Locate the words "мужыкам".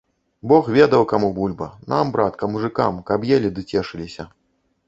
2.57-2.93